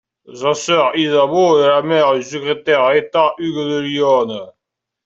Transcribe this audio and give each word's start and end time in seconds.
Sa 0.33 0.55
sœur 0.55 0.95
Isabeau 0.95 1.61
est 1.61 1.67
la 1.67 1.83
mère 1.83 2.15
du 2.15 2.23
secrétaire 2.23 2.91
d'État 2.91 3.35
Hugues 3.37 3.55
de 3.69 3.77
Lionne. 3.81 4.51